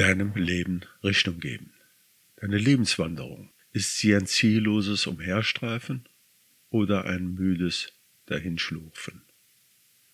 [0.00, 1.74] deinem Leben Richtung geben.
[2.36, 6.06] Deine Lebenswanderung, ist sie ein zielloses Umherstreifen
[6.70, 7.92] oder ein müdes
[8.24, 9.20] Dahinschlurfen?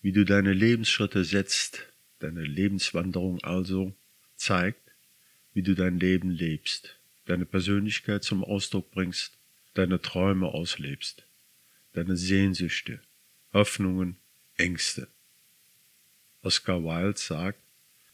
[0.00, 1.84] Wie du deine Lebensschritte setzt,
[2.20, 3.92] deine Lebenswanderung also,
[4.36, 4.92] zeigt,
[5.52, 9.36] wie du dein Leben lebst, deine Persönlichkeit zum Ausdruck bringst,
[9.74, 11.26] deine Träume auslebst,
[11.92, 13.00] deine Sehnsüchte,
[13.52, 14.16] Hoffnungen,
[14.56, 15.08] Ängste.
[16.40, 17.61] Oscar Wilde sagt,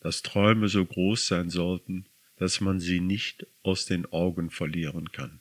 [0.01, 5.41] dass Träume so groß sein sollten, dass man sie nicht aus den Augen verlieren kann.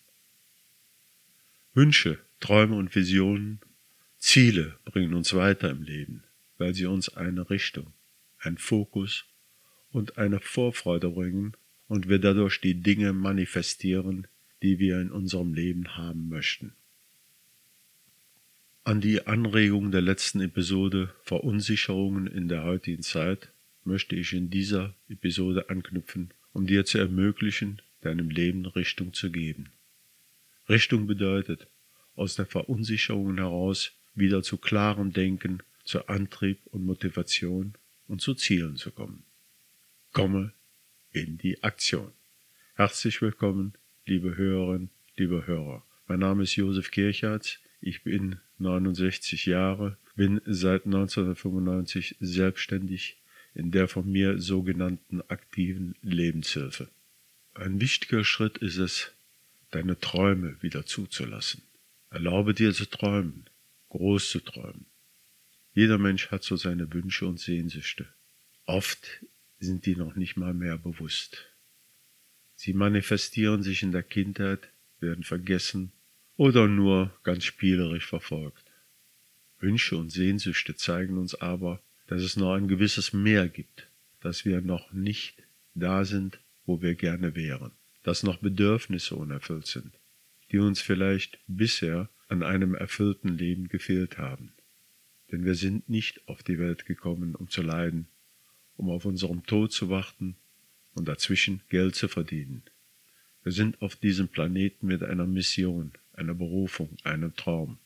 [1.74, 3.60] Wünsche, Träume und Visionen,
[4.18, 6.24] Ziele bringen uns weiter im Leben,
[6.58, 7.94] weil sie uns eine Richtung,
[8.40, 9.26] einen Fokus
[9.92, 11.54] und eine Vorfreude bringen
[11.88, 14.28] und wir dadurch die Dinge manifestieren,
[14.64, 16.74] die wir in unserem Leben haben möchten.
[18.84, 23.52] An die Anregung der letzten Episode Verunsicherungen in der heutigen Zeit
[23.88, 29.72] möchte ich in dieser Episode anknüpfen, um dir zu ermöglichen, deinem Leben Richtung zu geben.
[30.70, 31.68] Richtung bedeutet,
[32.16, 37.74] aus der Verunsicherung heraus wieder zu klarem Denken, zu Antrieb und Motivation
[38.08, 39.24] und zu Zielen zu kommen.
[40.12, 40.52] Komme
[41.14, 42.12] in die Aktion.
[42.76, 43.74] Herzlich willkommen,
[44.06, 45.84] liebe Hörerinnen, liebe Hörer.
[46.08, 47.60] Mein Name ist Josef Kirchhardt.
[47.80, 53.18] Ich bin 69 Jahre, bin seit 1995 selbstständig
[53.58, 56.90] in der von mir sogenannten aktiven Lebenshilfe.
[57.56, 59.12] Ein wichtiger Schritt ist es,
[59.72, 61.64] deine Träume wieder zuzulassen.
[62.12, 63.46] Erlaube dir zu träumen,
[63.90, 64.86] groß zu träumen.
[65.74, 68.08] Jeder Mensch hat so seine Wünsche und Sehnsüchte.
[68.66, 69.26] Oft
[69.60, 71.48] sind die noch nicht mal mehr bewusst.
[72.56, 74.70] Sie manifestieren sich in der Kindheit,
[75.00, 75.92] werden vergessen
[76.36, 78.72] oder nur ganz spielerisch verfolgt.
[79.60, 83.88] Wünsche und Sehnsüchte zeigen uns aber, dass es noch ein gewisses Mehr gibt,
[84.22, 85.44] dass wir noch nicht
[85.76, 87.72] da sind, wo wir gerne wären,
[88.04, 89.92] dass noch Bedürfnisse unerfüllt sind,
[90.52, 94.54] die uns vielleicht bisher an einem erfüllten Leben gefehlt haben.
[95.32, 98.08] Denn wir sind nicht auf die Welt gekommen, um zu leiden,
[98.78, 100.36] um auf unserem Tod zu warten
[100.94, 102.64] und dazwischen Geld zu verdienen.
[103.44, 107.78] Wir sind auf diesem Planeten mit einer Mission, einer Berufung, einem Traum.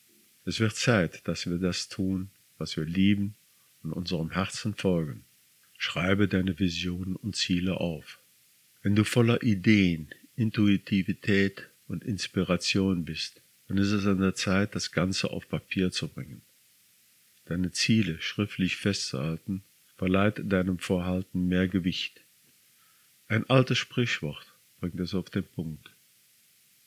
[0.45, 3.35] Es wird Zeit, dass wir das tun, was wir lieben
[3.83, 5.23] und unserem Herzen folgen.
[5.77, 8.19] Schreibe deine Visionen und Ziele auf.
[8.81, 14.91] Wenn du voller Ideen, Intuitivität und Inspiration bist, dann ist es an der Zeit, das
[14.91, 16.41] Ganze auf Papier zu bringen.
[17.45, 19.63] Deine Ziele schriftlich festzuhalten,
[19.97, 22.21] verleiht deinem Vorhalten mehr Gewicht.
[23.27, 25.91] Ein altes Sprichwort bringt es auf den Punkt.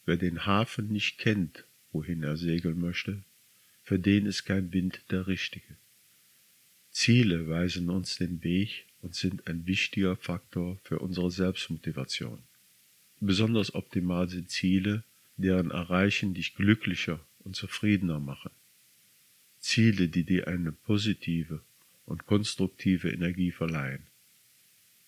[0.04, 3.24] Wer den Hafen nicht kennt, wohin er segeln möchte,
[3.82, 5.76] für den ist kein Wind der richtige.
[6.94, 12.38] Ziele weisen uns den Weg und sind ein wichtiger Faktor für unsere Selbstmotivation.
[13.18, 15.02] Besonders optimal sind Ziele,
[15.36, 18.52] deren Erreichen dich glücklicher und zufriedener machen.
[19.58, 21.62] Ziele, die dir eine positive
[22.06, 24.06] und konstruktive Energie verleihen.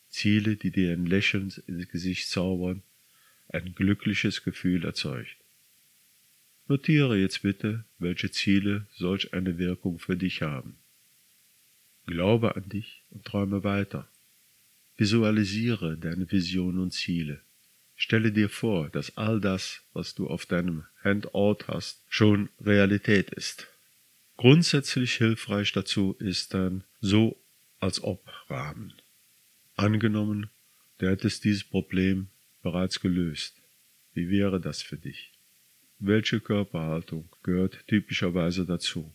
[0.09, 2.83] Ziele, die dir ein Lächeln ins Gesicht zaubern
[3.49, 5.37] ein glückliches Gefühl erzeugt.
[6.67, 10.77] Notiere jetzt bitte, welche Ziele solch eine Wirkung für dich haben.
[12.07, 14.09] Glaube an dich und träume weiter.
[14.97, 17.41] Visualisiere deine Visionen und Ziele.
[17.97, 23.67] Stelle dir vor, dass all das, was du auf deinem Handout hast, schon Realität ist.
[24.37, 27.37] Grundsätzlich hilfreich dazu ist dann so
[27.81, 28.93] als ob Rahmen.
[29.77, 30.51] Angenommen,
[30.99, 32.29] du hättest dieses Problem
[32.63, 33.57] bereits gelöst.
[34.13, 35.33] Wie wäre das für dich?
[35.99, 39.13] Welche Körperhaltung gehört typischerweise dazu?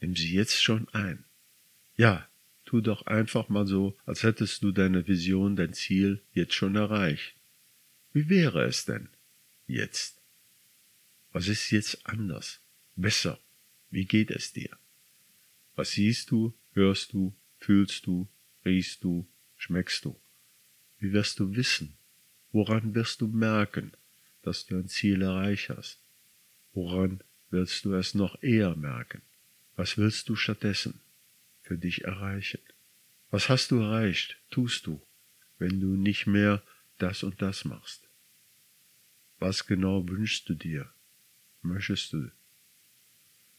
[0.00, 1.24] Nimm sie jetzt schon ein.
[1.96, 2.28] Ja,
[2.64, 7.34] tu doch einfach mal so, als hättest du deine Vision, dein Ziel jetzt schon erreicht.
[8.12, 9.08] Wie wäre es denn
[9.66, 10.20] jetzt?
[11.32, 12.60] Was ist jetzt anders?
[12.96, 13.38] Besser?
[13.90, 14.70] Wie geht es dir?
[15.76, 18.28] Was siehst du, hörst du, fühlst du,
[18.64, 19.26] riechst du,
[19.56, 20.18] schmeckst du?
[20.98, 21.96] Wie wirst du wissen,
[22.54, 23.90] Woran wirst du merken,
[24.42, 25.98] dass du ein Ziel erreicht hast?
[26.72, 27.20] Woran
[27.50, 29.22] willst du es noch eher merken?
[29.74, 31.00] Was willst du stattdessen
[31.64, 32.60] für dich erreichen?
[33.30, 35.02] Was hast du erreicht, tust du,
[35.58, 36.62] wenn du nicht mehr
[36.98, 38.08] das und das machst?
[39.40, 40.92] Was genau wünschst du dir,
[41.62, 42.30] möchtest du?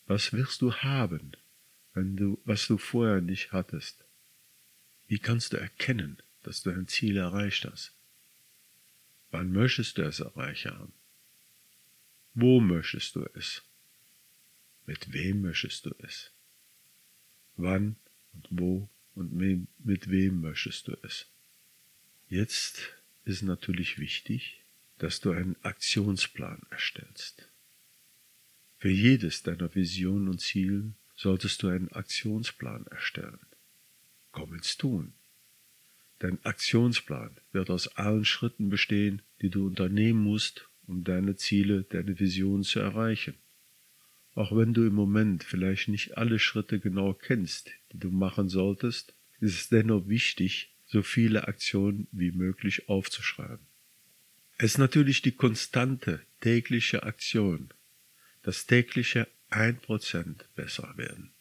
[0.05, 1.35] Was wirst du haben,
[1.93, 4.05] wenn du, was du vorher nicht hattest?
[5.07, 7.93] Wie kannst du erkennen, dass du ein Ziel erreicht hast?
[9.31, 10.93] Wann möchtest du es erreichen?
[12.35, 13.63] Wo möchtest du es?
[14.85, 16.31] Mit wem möchtest du es?
[17.57, 17.95] Wann
[18.33, 21.27] und wo und mit wem möchtest du es?
[22.27, 22.93] Jetzt
[23.23, 24.61] ist natürlich wichtig,
[24.97, 27.49] dass du einen Aktionsplan erstellst.
[28.77, 33.39] Für jedes deiner Visionen und Ziele solltest du einen Aktionsplan erstellen.
[34.31, 35.13] Komm ins Tun.
[36.19, 42.19] Dein Aktionsplan wird aus allen Schritten bestehen, die du unternehmen musst, um deine Ziele, deine
[42.19, 43.35] Vision zu erreichen.
[44.35, 49.15] Auch wenn du im Moment vielleicht nicht alle Schritte genau kennst, die du machen solltest,
[49.39, 53.65] ist es dennoch wichtig, so viele Aktionen wie möglich aufzuschreiben.
[54.57, 57.69] Es ist natürlich die konstante tägliche Aktion,
[58.43, 61.31] das tägliche 1% besser werden.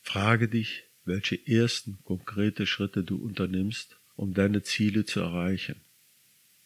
[0.00, 5.76] Frage dich, welche ersten konkrete Schritte du unternimmst, um deine Ziele zu erreichen.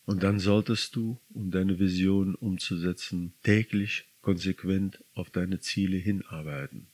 [0.04, 6.86] Und dann solltest du, um deine Vision umzusetzen, täglich konsequent auf deine Ziele hinarbeiten.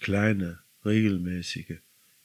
[0.00, 1.78] Kleine, regelmäßige,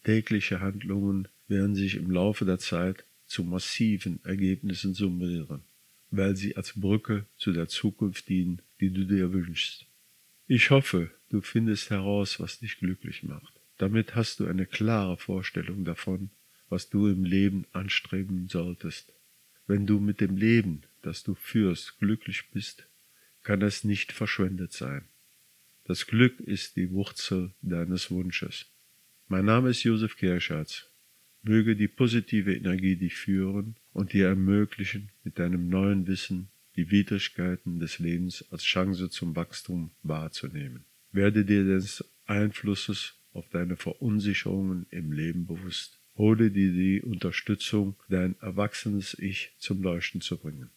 [0.04, 5.62] tägliche Handlungen werden sich im Laufe der Zeit zu massiven Ergebnissen summieren,
[6.10, 9.86] weil sie als Brücke zu der Zukunft dienen, die du dir wünschst.
[10.48, 13.54] Ich hoffe, du findest heraus, was dich glücklich macht.
[13.78, 16.30] Damit hast du eine klare Vorstellung davon,
[16.70, 19.14] was du im Leben anstreben solltest.
[19.68, 22.88] Wenn du mit dem Leben, das du führst, glücklich bist,
[23.46, 25.04] kann es nicht verschwendet sein.
[25.86, 28.66] Das Glück ist die Wurzel deines Wunsches.
[29.28, 30.90] Mein Name ist Josef Kirschatz.
[31.44, 37.80] Möge die positive Energie dich führen und dir ermöglichen, mit deinem neuen Wissen die Widrigkeiten
[37.80, 40.84] des Lebens als Chance zum Wachstum wahrzunehmen.
[41.12, 46.00] Werde dir des Einflusses auf deine Verunsicherungen im Leben bewusst.
[46.18, 50.72] Hole dir die Unterstützung, dein erwachsenes Ich zum Leuchten zu bringen.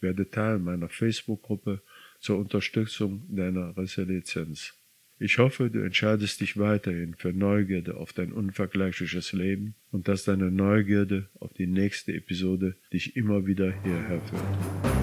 [0.00, 1.82] Werde Teil meiner Facebook-Gruppe
[2.24, 4.74] zur Unterstützung deiner Resilienz.
[5.18, 10.50] Ich hoffe, du entscheidest dich weiterhin für Neugierde auf dein unvergleichliches Leben und dass deine
[10.50, 14.93] Neugierde auf die nächste Episode dich immer wieder hierher führt.